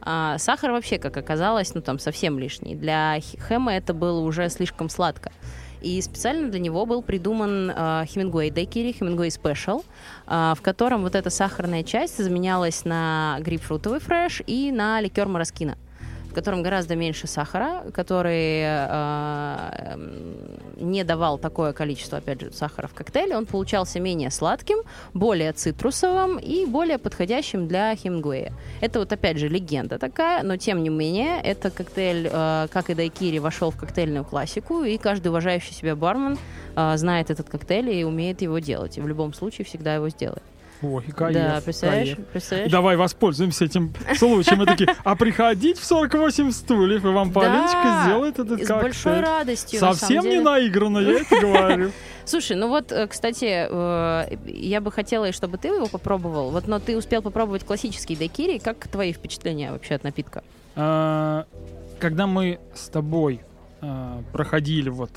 А, 0.01 0.37
сахар 0.37 0.71
вообще, 0.71 0.97
как 0.97 1.17
оказалось, 1.17 1.73
ну 1.73 1.81
там 1.81 1.99
совсем 1.99 2.39
лишний. 2.39 2.75
Для 2.75 3.19
хэма 3.47 3.73
это 3.73 3.93
было 3.93 4.19
уже 4.19 4.49
слишком 4.49 4.89
сладко. 4.89 5.31
И 5.81 6.01
специально 6.01 6.49
для 6.49 6.59
него 6.59 6.85
был 6.85 7.01
придуман 7.01 7.71
а, 7.73 8.05
Хемингуэй 8.05 8.51
дайкири, 8.51 8.91
Хемингуэй 8.91 9.31
спешл, 9.31 9.83
а, 10.27 10.53
в 10.55 10.61
котором 10.61 11.03
вот 11.03 11.15
эта 11.15 11.29
сахарная 11.29 11.83
часть 11.83 12.17
заменялась 12.17 12.83
на 12.85 13.37
грейпфрутовый 13.39 13.99
фреш 13.99 14.41
и 14.45 14.71
на 14.71 14.99
ликер 14.99 15.27
мороскина 15.27 15.77
в 16.29 16.33
котором 16.33 16.61
гораздо 16.61 16.95
меньше 16.95 17.27
сахара, 17.27 17.83
который 17.91 18.61
э, 18.63 19.97
не 20.77 21.03
давал 21.03 21.37
такое 21.39 21.73
количество, 21.73 22.19
опять 22.19 22.41
же, 22.41 22.51
сахара 22.51 22.87
в 22.87 22.93
коктейле, 22.93 23.35
он 23.35 23.45
получался 23.45 23.99
менее 23.99 24.29
сладким, 24.29 24.77
более 25.13 25.53
цитрусовым 25.53 26.37
и 26.37 26.65
более 26.65 26.99
подходящим 26.99 27.67
для 27.67 27.95
Хемингуэя. 27.95 28.53
Это 28.79 28.99
вот, 28.99 29.11
опять 29.11 29.37
же, 29.37 29.47
легенда 29.49 29.97
такая, 29.97 30.43
но 30.43 30.57
тем 30.57 30.83
не 30.83 30.89
менее, 30.89 31.41
это 31.41 31.71
коктейль, 31.71 32.29
э, 32.31 32.67
как 32.71 32.89
и 32.89 32.93
дайкири, 32.93 33.39
вошел 33.39 33.71
в 33.71 33.77
коктейльную 33.77 34.23
классику, 34.23 34.83
и 34.83 34.97
каждый 34.97 35.29
уважающий 35.29 35.73
себя 35.73 35.95
бармен 35.95 36.37
э, 36.75 36.97
знает 36.97 37.31
этот 37.31 37.49
коктейль 37.49 37.89
и 37.89 38.03
умеет 38.03 38.41
его 38.41 38.59
делать. 38.59 38.97
И 38.97 39.01
в 39.01 39.07
любом 39.07 39.33
случае 39.33 39.65
всегда 39.65 39.95
его 39.95 40.09
сделает. 40.09 40.43
Ой, 40.81 41.03
кайф, 41.03 41.33
да, 41.33 41.61
представляешь? 41.63 42.15
кайф. 42.15 42.27
представляешь? 42.27 42.71
Давай 42.71 42.95
воспользуемся 42.95 43.65
этим 43.65 43.93
случаем. 44.15 44.59
Мы 44.59 44.65
такие, 44.65 44.95
а 45.03 45.15
приходить 45.15 45.77
в 45.77 45.83
48 45.83 46.51
стульев, 46.51 47.03
и 47.03 47.07
вам 47.07 47.31
Полиночка 47.33 47.83
Да, 47.83 48.03
сделает 48.05 48.39
этот 48.39 48.63
С 48.63 48.67
коктейль. 48.67 48.81
большой 48.81 49.19
радостью. 49.19 49.79
Совсем 49.79 50.23
не 50.23 50.39
наигранно, 50.39 50.99
я 50.99 51.19
это 51.19 51.39
говорю. 51.41 51.91
Слушай, 52.25 52.55
ну 52.55 52.69
вот, 52.69 52.91
э, 52.91 53.07
кстати, 53.07 53.67
э, 53.69 54.37
я 54.45 54.81
бы 54.81 54.91
хотела, 54.91 55.31
чтобы 55.33 55.57
ты 55.57 55.67
его 55.69 55.87
попробовал. 55.87 56.51
Вот, 56.51 56.67
но 56.67 56.79
ты 56.79 56.95
успел 56.95 57.21
попробовать 57.21 57.63
классический 57.65 58.15
дайкири. 58.15 58.59
Как 58.59 58.87
твои 58.87 59.11
впечатления 59.11 59.71
вообще 59.71 59.95
от 59.95 60.03
напитка? 60.03 60.43
А, 60.75 61.45
Когда 61.99 62.27
мы 62.27 62.59
с 62.73 62.87
тобой 62.87 63.41
а, 63.81 64.21
проходили 64.31 64.89
вот 64.89 65.11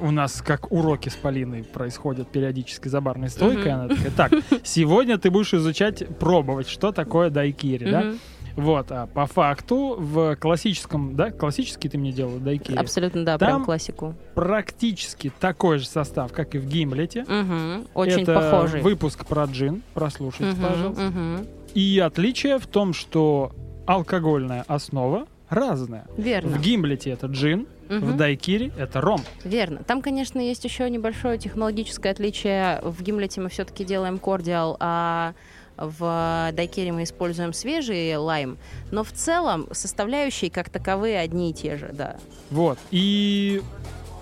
у 0.00 0.10
нас 0.10 0.42
как 0.42 0.70
уроки 0.72 1.08
с 1.08 1.14
Полиной 1.14 1.64
происходят 1.64 2.28
периодически 2.28 2.88
за 2.88 3.00
барной 3.00 3.28
стойкой. 3.30 3.72
Мгм. 3.72 3.80
Она 3.80 3.88
такая, 3.88 4.10
так, 4.10 4.32
сегодня 4.64 5.18
ты 5.18 5.30
будешь 5.30 5.54
изучать, 5.54 6.04
пробовать, 6.18 6.68
что 6.68 6.92
такое 6.92 7.30
дайкири, 7.30 7.90
да? 7.90 8.00
Мгм. 8.02 8.18
Вот, 8.54 8.92
а 8.92 9.06
по 9.06 9.24
факту 9.26 9.96
в 9.98 10.36
классическом, 10.36 11.16
да, 11.16 11.30
классический 11.30 11.88
ты 11.88 11.96
мне 11.96 12.12
делал 12.12 12.36
дайкири, 12.38 12.76
Абсолютно, 12.76 13.24
да, 13.24 13.38
Там- 13.38 13.48
прям 13.48 13.64
классику. 13.64 14.14
практически 14.34 15.32
такой 15.40 15.78
же 15.78 15.86
состав, 15.86 16.32
как 16.32 16.54
и 16.54 16.58
в 16.58 16.66
Гимлете. 16.66 17.24
Мгм. 17.26 17.86
Очень 17.94 18.22
Это 18.24 18.34
похожий. 18.34 18.82
выпуск 18.82 19.24
про 19.24 19.44
джин, 19.44 19.82
прослушайте, 19.94 20.52
Мгм, 20.52 20.68
пожалуйста. 20.68 21.02
мгм. 21.02 21.46
И 21.74 21.98
отличие 21.98 22.58
в 22.58 22.66
том, 22.66 22.92
что 22.92 23.52
алкогольная 23.86 24.64
основа 24.68 25.26
разная. 25.52 26.06
Верно. 26.16 26.56
В 26.56 26.60
Гимлете 26.60 27.10
это 27.10 27.26
джин, 27.26 27.66
в 27.88 27.92
Мгм. 27.92 28.16
Дайкире 28.16 28.72
это 28.78 29.00
ром. 29.00 29.20
Верно. 29.44 29.82
Там, 29.84 30.00
конечно, 30.02 30.40
есть 30.40 30.64
еще 30.64 30.88
небольшое 30.88 31.38
технологическое 31.38 32.12
отличие. 32.12 32.80
В 32.82 33.02
Гимлете 33.02 33.40
мы 33.40 33.48
все-таки 33.50 33.84
делаем 33.84 34.18
кордиал, 34.18 34.76
а 34.80 35.34
в 35.76 36.50
дайкере 36.54 36.92
мы 36.92 37.02
используем 37.04 37.52
свежий 37.52 38.16
лайм. 38.16 38.58
Но 38.90 39.04
в 39.04 39.12
целом 39.12 39.66
составляющие 39.72 40.50
как 40.50 40.68
таковые 40.70 41.18
одни 41.18 41.50
и 41.50 41.54
те 41.54 41.76
же, 41.76 41.90
да. 41.92 42.16
Вот. 42.50 42.78
И 42.90 43.62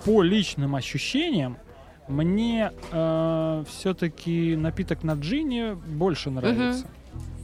по 0.05 0.21
личным 0.23 0.75
ощущениям 0.75 1.57
мне 2.07 2.71
все-таки 3.69 4.55
напиток 4.55 5.03
на 5.03 5.13
джине 5.13 5.75
больше 5.75 6.29
нравится. 6.29 6.87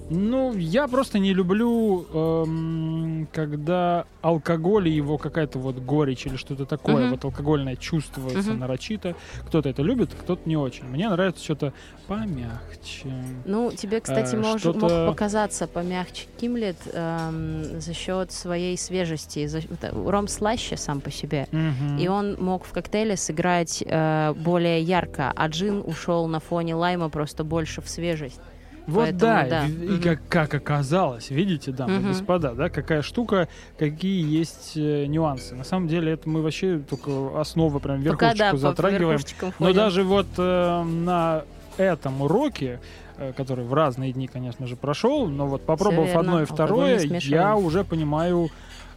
Ну, 0.09 0.53
я 0.55 0.87
просто 0.87 1.19
не 1.19 1.33
люблю, 1.33 2.05
эм, 2.13 3.27
когда 3.33 4.05
алкоголь 4.21 4.87
и 4.87 4.91
его 4.91 5.17
какая-то 5.17 5.59
вот 5.59 5.75
горечь 5.79 6.25
или 6.25 6.37
что-то 6.37 6.65
такое, 6.65 6.95
Мгм. 7.03 7.09
вот 7.11 7.25
алкогольное 7.25 7.75
чувствуется 7.75 8.51
Мгм. 8.51 8.59
нарочито. 8.59 9.15
Кто-то 9.47 9.67
это 9.67 9.81
любит, 9.81 10.11
кто-то 10.13 10.41
не 10.47 10.55
очень. 10.55 10.85
Мне 10.85 11.09
нравится 11.09 11.43
что-то 11.43 11.73
помягче. 12.07 13.11
Ну, 13.45 13.71
тебе, 13.73 13.99
кстати, 13.99 14.35
Э, 14.35 14.39
мож- 14.39 14.79
мог 14.79 15.11
показаться 15.11 15.67
помягче 15.67 16.27
Кимлет 16.39 16.77
эм, 16.93 17.81
за 17.81 17.93
счет 17.93 18.31
своей 18.31 18.77
свежести. 18.77 19.45
За, 19.47 19.59
э, 19.59 20.09
ром 20.09 20.29
слаще 20.29 20.77
сам 20.77 21.01
по 21.01 21.11
себе. 21.11 21.47
Мгм. 21.51 21.97
И 21.97 22.07
он 22.07 22.37
мог 22.39 22.63
в 22.63 22.71
коктейле 22.71 23.17
сыграть 23.17 23.83
э, 23.85 24.33
более 24.37 24.81
ярко, 24.81 25.33
а 25.35 25.47
джин 25.49 25.83
ушел 25.85 26.27
на 26.27 26.39
фоне 26.39 26.75
лайма 26.75 27.09
просто 27.09 27.43
больше 27.43 27.81
в 27.81 27.89
свежесть. 27.89 28.39
Вот 28.87 29.01
Поэтому 29.01 29.19
да, 29.19 29.45
да. 29.49 29.65
и- 29.67 29.99
как, 29.99 30.19
как 30.29 30.53
оказалось, 30.53 31.29
видите, 31.29 31.71
дамы 31.73 31.95
и 31.95 31.99
Мгм. 31.99 32.07
господа, 32.13 32.53
да, 32.53 32.69
какая 32.69 33.01
штука, 33.01 33.49
какие 33.77 34.25
есть 34.25 34.73
э, 34.77 35.05
нюансы. 35.07 35.55
На 35.55 35.65
самом 35.65 35.89
деле 35.89 36.13
это 36.13 36.29
мы 36.29 36.41
вообще 36.41 36.79
только 36.79 37.37
основы 37.39 37.81
прям 37.81 38.01
Пока, 38.03 38.27
верхушечку 38.33 38.37
да, 38.37 38.45
по- 38.51 38.51
по 38.51 38.57
затрагиваем. 38.57 39.19
Но 39.59 39.73
даже 39.73 40.03
вот 40.03 40.27
э, 40.37 40.83
на 40.83 41.43
этом 41.75 42.21
уроке, 42.21 42.79
э, 43.17 43.33
который 43.35 43.65
в 43.65 43.73
разные 43.73 44.13
дни, 44.13 44.27
конечно 44.27 44.65
же, 44.67 44.77
прошел, 44.77 45.27
но 45.27 45.47
вот 45.47 45.65
попробовав 45.65 46.15
одно 46.15 46.39
и 46.39 46.43
Алкоголь 46.43 46.45
второе, 46.45 46.99
я 47.23 47.57
уже 47.57 47.83
понимаю. 47.83 48.49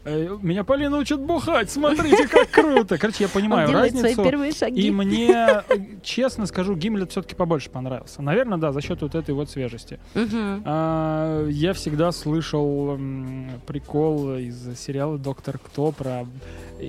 Э, 0.04 0.38
меня 0.42 0.64
Полина 0.64 0.98
учит 0.98 1.20
бухать, 1.20 1.70
смотрите, 1.70 2.26
как 2.28 2.50
круто. 2.50 2.98
Короче, 2.98 3.24
я 3.24 3.28
Он 3.28 3.32
понимаю 3.32 3.72
разницу. 3.72 4.66
И 4.68 4.90
мне, 4.90 5.32
э, 5.32 5.62
честно 6.02 6.46
скажу, 6.46 6.74
Гимлет 6.74 7.10
все-таки 7.10 7.34
побольше 7.34 7.70
понравился. 7.70 8.22
Наверное, 8.22 8.58
да, 8.58 8.72
за 8.72 8.80
счет 8.80 9.02
вот 9.02 9.14
этой 9.14 9.34
вот 9.34 9.50
свежести. 9.50 9.98
А, 10.14 11.46
я 11.48 11.72
всегда 11.72 12.12
слышал 12.12 12.98
прикол 13.66 14.36
из 14.36 14.78
сериала 14.78 15.18
Доктор 15.18 15.58
Кто 15.58 15.92
про 15.92 16.26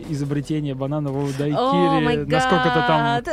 изобретение 0.09 0.73
бананового 0.73 1.29
дайкири, 1.37 2.25
насколько-то 2.25 2.85
там 2.87 3.23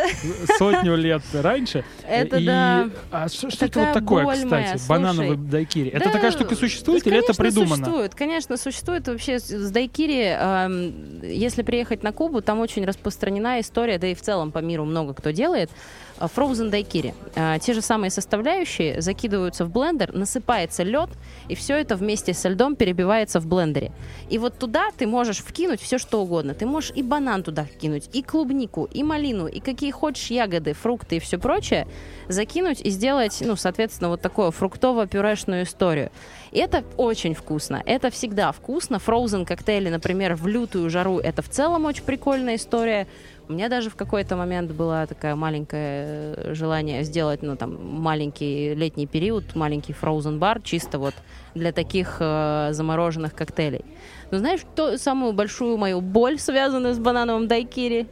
сотню 0.59 0.97
лет 0.97 1.23
раньше. 1.33 1.85
Это 2.07 2.37
И- 2.39 2.47
да. 2.47 2.91
А 3.11 3.29
что, 3.29 3.49
это 3.65 3.81
вот 3.81 3.93
такое, 3.93 4.27
кстати, 4.27 4.81
банановый 4.89 5.37
дайкири? 5.37 5.91
Это 5.91 6.11
такая 6.11 6.31
штука 6.31 6.57
существует 6.57 7.07
или 7.07 7.19
это 7.19 7.35
придумано? 7.35 7.77
существует, 7.77 8.15
конечно, 8.15 8.57
существует. 8.57 9.09
Вообще 9.09 9.39
с- 9.69 9.71
дайкири, 9.71 10.37
эм, 10.39 11.21
если 11.23 11.63
приехать 11.63 12.03
на 12.03 12.13
Кубу, 12.13 12.43
там 12.43 12.61
очень 12.61 12.85
распространена 12.85 13.61
история, 13.61 13.99
да 13.99 14.07
и 14.09 14.15
в 14.15 14.23
целом 14.23 14.51
по 14.51 14.59
миру 14.59 14.85
много 14.85 15.15
кто 15.15 15.31
делает. 15.31 15.71
Э, 16.19 16.27
Frozen 16.35 16.71
дайкири. 16.71 17.15
Э, 17.35 17.59
Те 17.61 17.75
же 17.75 17.83
самые 17.83 18.11
составляющие 18.11 19.01
закидываются 19.01 19.65
в 19.65 19.71
блендер, 19.71 20.13
насыпается 20.15 20.83
лед, 20.83 21.11
и 21.49 21.55
все 21.55 21.77
это 21.77 21.97
вместе 21.97 22.35
со 22.35 22.49
льдом 22.49 22.77
перебивается 22.77 23.41
в 23.41 23.47
блендере. 23.47 23.93
И 24.31 24.39
вот 24.39 24.59
туда 24.59 24.91
ты 24.97 25.07
можешь 25.07 25.39
вкинуть 25.39 25.81
все 25.81 25.99
что 25.99 26.23
угодно. 26.23 26.55
Ты 26.55 26.67
можешь 26.67 26.93
и 26.95 27.03
банан 27.03 27.43
туда 27.43 27.65
вкинуть, 27.65 28.11
и 28.13 28.23
клубнику, 28.23 28.89
и 28.93 29.03
малину, 29.03 29.47
и 29.47 29.61
какие 29.61 29.91
хочешь 29.91 30.31
ягоды, 30.31 30.73
фрукты 30.73 31.17
и 31.17 31.21
все 31.21 31.39
прочее 31.39 31.87
закинуть 32.29 32.81
и 32.81 32.91
сделать, 32.91 33.39
ну, 33.41 33.57
соответственно, 33.57 34.11
вот 34.11 34.21
такую 34.21 34.51
фруктово-пюрешную 34.51 35.63
историю. 35.63 36.11
И 36.53 36.59
это 36.59 36.85
очень 36.97 37.35
вкусно. 37.35 37.83
Это 37.85 38.11
всегда 38.11 38.53
вкусно. 38.53 38.99
Фроузен 38.99 39.45
коктейли, 39.45 39.89
например, 39.91 40.35
в 40.35 40.47
лютую 40.47 40.91
жару, 40.91 41.19
это 41.19 41.43
в 41.43 41.49
целом 41.49 41.85
очень 41.85 42.05
прикольная 42.05 42.57
история. 42.57 43.07
У 43.49 43.55
меня 43.55 43.71
даже 43.71 43.89
в 43.89 43.97
какой-то 43.97 44.37
момент 44.37 44.73
было 44.73 45.07
такое 45.07 45.35
маленькое 45.35 46.35
э, 46.37 46.55
желание 46.55 47.03
сделать, 47.03 47.43
ну, 47.43 47.57
там, 47.57 47.79
маленький 47.99 48.75
летний 48.75 49.07
период, 49.07 49.57
маленький 49.57 49.95
фроузен 49.95 50.39
бар, 50.39 50.61
чисто 50.61 50.99
вот 50.99 51.15
для 51.55 51.73
таких 51.73 52.19
э, 52.21 52.69
замороженных 52.73 53.35
коктейлей. 53.35 53.87
Но 54.31 54.39
знаешь, 54.39 54.61
то, 54.75 54.99
самую 54.99 55.33
большую 55.33 55.79
мою 55.79 56.03
боль, 56.03 56.39
связанную 56.39 56.95
с 56.95 56.99
банановым 56.99 57.49
дайкири, 57.49 58.07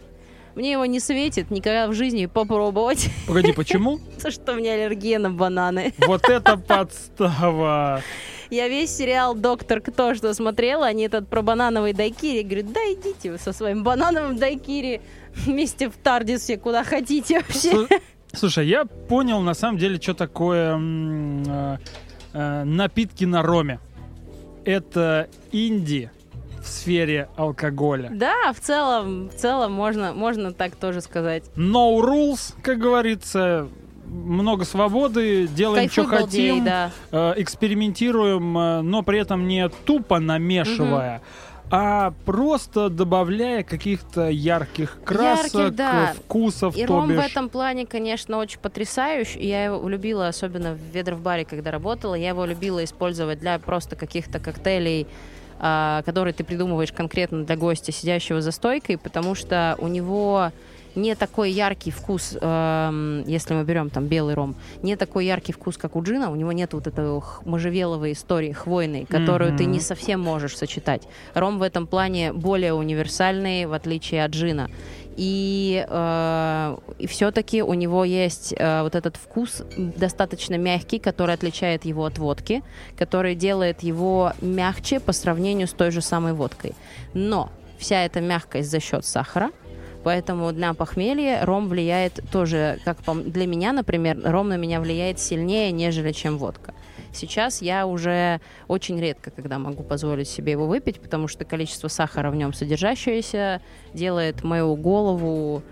мне 0.57 0.73
его 0.73 0.85
не 0.87 0.99
светит 0.99 1.51
никогда 1.51 1.87
в 1.87 1.93
жизни 1.93 2.27
попробовать, 2.27 3.09
Погоди, 3.29 3.53
почему? 3.57 3.99
потому 4.17 4.33
что 4.33 4.53
у 4.53 4.57
меня 4.57 4.73
аллергия 4.75 5.19
на 5.19 5.31
бананы. 5.31 5.95
Вот 5.99 6.29
это 6.29 6.57
подстава! 6.57 8.03
Я 8.51 8.69
весь 8.69 8.97
сериал 8.97 9.35
«Доктор 9.35 9.81
Кто» 9.81 10.15
что 10.15 10.33
смотрела, 10.33 10.87
они 10.87 11.05
этот 11.05 11.29
про 11.29 11.43
банановый 11.43 11.93
дайкири. 11.93 12.43
Говорю, 12.43 12.69
да 12.73 12.81
идите 12.93 13.33
вы 13.33 13.39
со 13.39 13.53
своим 13.53 13.83
банановым 13.83 14.37
дайкири 14.37 15.01
Вместе 15.35 15.91
в 15.91 15.97
Тардисе, 15.97 16.57
куда 16.57 16.83
хотите 16.85 17.41
вообще. 17.41 17.73
Слу- 17.73 18.01
Слушай, 18.33 18.69
я 18.69 18.85
понял 18.85 19.41
на 19.41 19.55
самом 19.55 19.79
деле, 19.79 20.01
что 20.01 20.15
такое 20.15 20.79
э, 20.79 21.77
э, 22.33 22.65
напитки 22.65 23.25
на 23.25 23.43
роме. 23.43 23.81
Это 24.65 25.29
инди 25.53 26.11
в 26.67 26.69
сфере 26.69 27.29
алкоголя. 27.37 28.11
Да, 28.13 28.53
в 28.53 28.61
целом, 28.61 29.29
в 29.29 29.35
целом 29.35 29.73
можно, 29.73 30.13
можно 30.13 30.53
так 30.53 30.77
тоже 30.77 31.01
сказать. 31.01 31.45
No 31.57 31.99
rules, 32.01 32.55
как 32.63 32.79
говорится. 32.79 33.69
Много 34.09 34.65
свободы, 34.65 35.49
делаем, 35.49 35.91
что 35.91 36.05
Кайфуй, 36.05 36.21
балдей, 36.21 36.51
хотим, 36.51 36.65
да. 36.65 36.91
э, 37.11 37.35
экспериментируем, 37.39 38.57
э, 38.57 38.81
но 38.83 39.03
при 39.03 39.19
этом 39.19 39.49
не 39.49 39.69
тупо 39.69 40.21
намешивая, 40.21 41.23
а 41.73 42.13
просто 42.25 42.89
добавляя 42.89 43.65
каких-то 43.65 44.29
ярких 44.29 44.99
красок, 45.05 45.75
да. 45.75 46.15
вкусов, 46.17 46.77
И 46.77 46.87
ром 46.87 47.07
в 47.07 47.11
бишь. 47.11 47.25
этом 47.25 47.49
плане, 47.49 47.85
конечно, 47.85 48.39
очень 48.39 48.61
потрясающий. 48.61 49.45
Я 49.45 49.65
его 49.65 49.89
любила, 49.89 50.29
особенно 50.29 50.75
в 50.75 50.95
Ведров-баре, 50.95 51.45
когда 51.45 51.73
работала, 51.73 52.15
я 52.15 52.29
его 52.29 52.45
любила 52.45 52.85
использовать 52.85 53.41
для 53.41 53.59
просто 53.59 53.97
каких-то 53.97 54.39
коктейлей, 54.39 55.09
а, 55.59 56.03
которые 56.03 56.35
ты 56.35 56.45
придумываешь 56.45 56.93
конкретно 56.93 57.45
для 57.45 57.57
гостя, 57.57 57.93
сидящего 57.93 58.41
за 58.41 58.51
стойкой, 58.53 58.99
потому 58.99 59.35
что 59.35 59.77
у 59.79 59.89
него 59.89 60.53
не 60.97 61.15
такой 61.15 61.51
яркий 61.51 61.91
вкус, 61.91 62.37
эм, 62.41 63.23
если 63.27 63.55
мы 63.55 63.65
берем 63.65 63.91
там 63.91 64.07
белый 64.07 64.35
ром, 64.35 64.57
не 64.83 64.97
такой 64.97 65.27
яркий 65.27 65.53
вкус, 65.53 65.77
как 65.77 65.95
у 65.95 66.03
джина, 66.03 66.31
у 66.31 66.37
него 66.37 66.53
нет 66.53 66.73
вот 66.73 66.87
этой 66.87 67.21
можжевеловой 67.45 68.13
истории 68.13 68.53
хвойной, 68.53 69.05
которую 69.05 69.55
ты 69.57 69.65
Мгм. 69.65 69.73
не 69.73 69.81
совсем 69.81 70.21
можешь 70.21 70.57
сочетать. 70.57 71.03
Ром 71.35 71.59
в 71.59 71.63
этом 71.63 71.87
плане 71.87 72.33
более 72.33 72.73
универсальный, 72.73 73.67
в 73.67 73.75
отличие 73.75 74.25
от 74.25 74.33
джина. 74.33 74.71
И, 75.17 75.85
э, 75.89 76.77
и 76.99 77.07
все-таки 77.07 77.63
у 77.63 77.73
него 77.73 78.05
есть 78.05 78.55
э, 78.57 78.83
вот 78.83 78.95
этот 78.95 79.17
вкус 79.17 79.63
достаточно 79.77 80.59
мягкий, 80.59 80.99
который 80.99 81.35
отличает 81.35 81.87
его 81.87 82.05
от 82.05 82.19
водки, 82.19 82.63
который 82.99 83.35
делает 83.35 83.83
его 83.83 84.35
мягче 84.43 85.01
по 85.01 85.13
сравнению 85.13 85.69
с 85.69 85.73
той 85.73 85.91
же 85.91 86.03
самой 86.03 86.35
водкой. 86.35 86.75
Но 87.15 87.51
вся 87.79 88.05
эта 88.05 88.21
мягкость 88.21 88.71
за 88.71 88.79
счет 88.79 89.07
сахара, 89.07 89.51
Поэтому 90.07 90.53
для 90.53 90.73
похмелья 90.73 91.45
ром 91.45 91.69
влияет 91.69 92.21
тоже, 92.31 92.79
как 92.85 92.99
для 93.25 93.45
меня, 93.45 93.73
например, 93.73 94.17
ром 94.23 94.51
на 94.51 94.57
меня 94.57 94.81
влияет 94.81 95.19
сильнее, 95.19 95.73
нежели 95.73 96.13
чем 96.13 96.39
водка. 96.39 96.75
Сейчас 97.13 97.61
я 97.61 97.89
уже 97.89 98.41
очень 98.69 99.01
редко, 99.01 99.33
когда 99.33 99.59
могу 99.59 99.83
позволить 99.83 100.29
себе 100.29 100.53
его 100.53 100.69
выпить, 100.69 101.01
потому 101.01 101.27
что 101.27 101.45
количество 101.45 101.89
сахара 101.89 102.31
в 102.31 102.37
нем 102.37 102.53
содержащееся 102.53 103.61
делает 103.95 104.45
мою 104.45 104.77
голову 104.77 105.65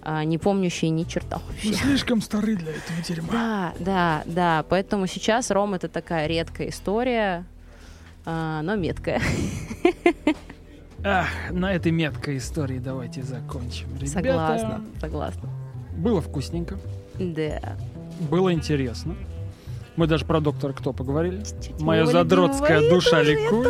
а, 0.00 0.24
не 0.24 0.38
помнящей 0.38 0.88
ни 0.88 1.04
черта 1.04 1.42
вообще. 1.46 1.74
слишком 1.74 2.22
стары 2.22 2.56
для 2.56 2.70
этого 2.70 3.02
дерьма. 3.06 3.28
Да, 3.30 3.74
да, 3.78 4.22
да. 4.24 4.64
Поэтому 4.70 5.06
сейчас 5.06 5.50
ром 5.50 5.74
это 5.74 5.88
такая 5.88 6.26
редкая 6.28 6.70
история, 6.70 7.44
а, 8.24 8.62
но 8.62 8.74
меткая. 8.74 9.20
Ах, 11.04 11.28
на 11.50 11.72
этой 11.74 11.90
меткой 11.90 12.38
истории 12.38 12.78
давайте 12.78 13.22
закончим. 13.22 13.88
Ребята, 13.96 14.06
Согласна, 14.12 14.84
согласна. 15.00 15.48
было 15.96 16.20
вкусненько, 16.20 16.78
Да. 17.18 17.76
было 18.30 18.52
интересно. 18.52 19.16
Мы 19.96 20.06
даже 20.06 20.24
про 20.24 20.40
доктора 20.40 20.72
Кто 20.72 20.92
поговорили. 20.94 21.42
Чуть 21.60 21.78
Моя 21.80 22.06
задротская 22.06 22.88
душа 22.88 23.22
ликует. 23.22 23.66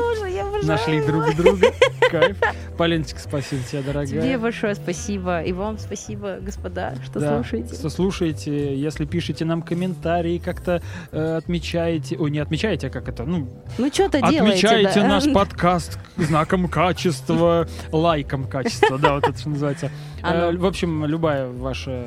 Обожаю 0.53 0.79
Нашли 0.79 1.01
друг 1.01 1.35
друга. 1.37 1.73
Кайф. 2.11 2.37
Полиночка, 2.77 3.19
спасибо 3.19 3.63
тебе, 3.63 3.83
дорогая. 3.83 4.07
Тебе 4.07 4.39
большое 4.39 4.75
спасибо. 4.75 5.43
И 5.43 5.53
вам 5.53 5.79
спасибо, 5.79 6.39
господа, 6.41 6.95
что 7.05 7.21
Да, 7.21 7.37
слушаете. 7.37 7.75
Что 7.75 7.89
слушаете, 7.91 8.77
если 8.77 9.05
пишете 9.05 9.45
нам 9.45 9.63
комментарии, 9.63 10.39
как-то 10.39 10.83
э, 11.11 11.37
отмечаете, 11.37 12.17
ой, 12.19 12.31
не 12.31 12.39
отмечаете, 12.39 12.89
а 12.89 12.91
как 12.91 13.09
это, 13.09 13.25
ну, 13.25 13.49
Ну, 13.79 13.89
что-то 13.93 14.21
делаете, 14.21 14.41
отмечаете 14.41 15.01
да. 15.01 15.09
наш 15.09 15.33
подкаст 15.33 15.99
знаком 16.17 16.69
качества, 16.69 17.67
лайком 17.91 18.47
качества, 18.47 18.99
да, 18.99 19.15
вот 19.15 19.29
это 19.29 19.39
что 19.39 19.51
называется. 19.51 19.91
Э. 20.25 20.53
В 20.57 20.67
общем, 20.67 21.05
любая 21.05 21.49
ваша 21.49 22.05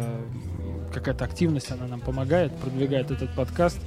какая-то 0.94 1.26
активность, 1.26 1.70
она 1.72 1.86
нам 1.86 2.00
помогает, 2.00 2.56
продвигает 2.56 3.12
этот 3.12 3.36
подкаст. 3.36 3.80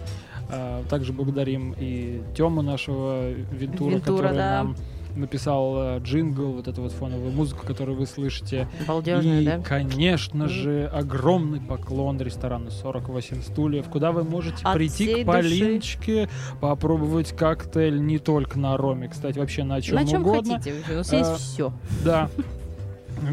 А, 0.51 0.85
Также 0.89 1.13
благодарим 1.13 1.75
и 1.79 2.23
Тему 2.35 2.63
нашего 2.63 3.31
Вентура, 3.31 3.95
Вентура, 3.95 3.99
который 4.01 4.33
да. 4.37 4.63
нам 4.63 4.77
написал 5.17 5.75
э, 5.77 5.99
джингл, 6.01 6.53
вот 6.53 6.69
эту 6.69 6.83
вот 6.83 6.93
фоновую 6.93 7.33
музыку, 7.33 7.67
которую 7.67 7.99
вы 7.99 8.07
слышите. 8.07 8.69
Балдежная, 8.87 9.41
и, 9.41 9.45
да? 9.45 9.59
конечно 9.61 10.49
же, 10.49 10.87
огромный 10.93 11.61
поклон 11.61 12.21
ресторану 12.21 12.71
48 12.71 13.43
стульев, 13.43 13.89
куда 13.89 14.13
вы 14.13 14.23
можете 14.25 14.59
От 14.63 14.75
прийти 14.75 15.07
к 15.07 15.11
души. 15.17 15.25
Полиночке, 15.25 16.29
попробовать 16.61 17.33
коктейль 17.33 18.01
не 18.01 18.19
только 18.19 18.59
на 18.59 18.77
роме, 18.77 19.09
кстати, 19.09 19.39
вообще 19.39 19.65
на 19.65 19.81
чем 19.83 19.97
На 19.97 20.07
чем 20.07 20.23
угодно. 20.23 20.59
хотите. 20.59 20.77
У 20.89 20.95
нас 20.95 21.13
есть 21.13 21.31
А, 21.31 21.37
все. 21.37 21.73
Да. 22.05 22.31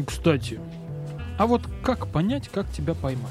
Кстати, 0.06 0.58
а 1.38 1.46
вот 1.46 1.62
как 1.82 2.08
понять, 2.08 2.48
как 2.48 2.68
тебя 2.72 2.94
поймать? 2.94 3.30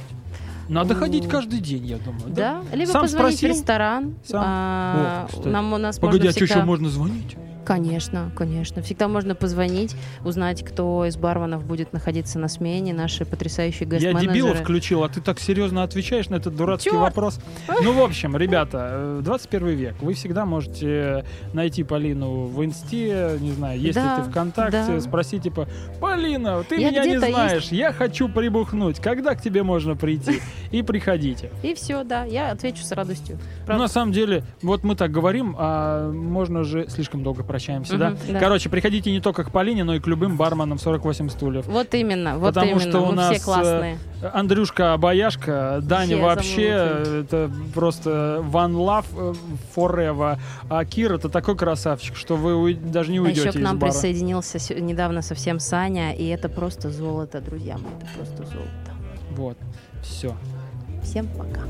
Надо 0.69 0.95
ходить 0.95 1.27
каждый 1.27 1.59
день, 1.59 1.85
я 1.85 1.97
думаю. 1.97 2.29
Да? 2.29 2.61
Да? 2.69 2.75
Либо 2.75 2.91
Сам 2.91 3.01
позвонить 3.03 3.37
спросил? 3.37 3.49
в 3.55 3.57
ресторан. 3.59 4.15
Сам? 4.23 4.43
А, 4.45 5.23
О, 5.23 5.27
кстати. 5.27 5.47
нам 5.47 5.73
у 5.73 5.77
нас 5.77 5.99
Погоди, 5.99 6.27
а 6.27 6.31
что 6.31 6.45
всегда... 6.45 6.55
еще 6.55 6.65
можно 6.65 6.89
звонить? 6.89 7.35
Конечно, 7.65 8.31
конечно. 8.35 8.81
Всегда 8.81 9.07
можно 9.07 9.35
позвонить, 9.35 9.95
узнать, 10.23 10.63
кто 10.63 11.05
из 11.05 11.17
барменов 11.17 11.65
будет 11.65 11.91
находиться 11.93 12.39
на 12.39 12.47
смене, 12.47 12.93
наши 12.93 13.25
потрясающие 13.25 13.87
Я 13.89 13.97
гест-менеджеры. 13.97 14.33
дебила 14.33 14.53
включил, 14.53 15.03
а 15.03 15.09
ты 15.09 15.19
так 15.21 15.39
серьезно 15.39 15.83
отвечаешь 15.83 16.29
на 16.29 16.35
этот 16.35 16.55
дурацкий 16.55 16.91
Чёрт! 16.91 17.01
вопрос. 17.01 17.39
Ну, 17.83 17.91
в 17.93 18.01
общем, 18.03 18.37
ребята, 18.37 18.89
э, 18.91 19.21
21 19.23 19.67
век. 19.69 19.95
Вы 20.01 20.13
всегда 20.13 20.45
можете 20.45 21.25
найти 21.53 21.83
Полину 21.83 22.45
в 22.45 22.63
инсте, 22.63 23.37
не 23.39 23.51
знаю, 23.51 23.79
если 23.79 23.99
Да, 23.99 24.17
ты 24.23 24.29
ВКонтакте, 24.29 24.85
да. 24.87 25.01
спроси 25.01 25.39
типа, 25.39 25.67
Полина, 25.99 26.63
ты 26.63 26.79
Я 26.79 26.91
меня 26.91 27.05
не 27.05 27.17
знаешь, 27.17 27.67
я 27.69 27.91
хочу 27.91 28.29
прибухнуть, 28.29 28.99
когда 28.99 29.33
к 29.35 29.41
тебе 29.41 29.63
можно 29.63 29.95
прийти? 29.95 30.39
И 30.71 30.81
приходите. 30.81 31.49
И 31.63 31.73
все, 31.73 32.03
да, 32.03 32.25
я 32.25 32.51
отвечу 32.51 32.83
с 32.83 32.91
радостью. 32.91 33.39
Ну, 33.67 33.77
на 33.77 33.87
самом 33.87 34.11
деле, 34.11 34.43
вот 34.61 34.83
мы 34.83 34.95
так 34.95 35.11
говорим, 35.11 35.55
а 35.57 36.11
можно 36.11 36.63
же 36.63 36.85
слишком 36.89 37.23
долго 37.23 37.43
прощаемся, 37.55 37.97
да? 37.97 38.15
Да. 38.27 38.39
Короче, 38.39 38.69
приходите 38.69 39.11
не 39.11 39.21
только 39.21 39.43
к 39.43 39.51
Полине, 39.51 39.83
но 39.83 39.95
и 39.95 39.99
к 39.99 40.07
любым 40.07 40.35
барменам 40.37 40.77
48 40.77 41.29
стульев. 41.29 41.65
Вот 41.67 41.93
именно, 41.93 42.37
вот 42.37 42.53
Потому 42.53 42.71
именно. 42.71 42.81
что 42.89 42.99
у 43.01 43.05
Мы 43.07 43.13
нас, 43.13 43.35
все 43.35 43.43
классные. 43.45 43.97
Андрюшка 44.33 44.93
Обаяшка, 44.93 45.79
Даня 45.81 46.15
Все 46.15 46.21
вообще, 46.21 46.77
замолчи. 46.77 47.11
это 47.25 47.51
просто 47.73 48.09
one 48.51 48.73
love 48.73 49.05
э, 49.15 49.33
forever. 49.75 50.37
А 50.69 50.83
Кир 50.85 51.13
это 51.13 51.29
такой 51.29 51.55
красавчик, 51.55 52.15
что 52.15 52.35
вы 52.35 52.73
даже 52.75 53.11
не 53.11 53.19
А 53.19 53.21
уйдете 53.21 53.49
еще 53.49 53.51
к 53.59 53.61
нам 53.61 53.75
из 53.75 53.81
бара. 53.81 53.91
присоединился 53.91 54.57
недавно 54.81 55.21
совсем 55.21 55.59
Саня, 55.59 56.13
и 56.13 56.25
это 56.27 56.49
просто 56.49 56.89
золото, 56.89 57.39
друзья 57.41 57.77
мои, 57.77 57.91
это 57.99 58.07
просто 58.17 58.43
золото. 58.51 58.91
Вот, 59.31 59.57
все. 60.01 60.35
Всем 61.03 61.27
пока. 61.27 61.61